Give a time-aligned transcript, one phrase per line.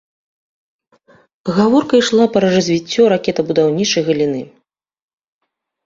[1.59, 4.41] Гаворка ішла пра развіццё ракетабудаўнічай галіны.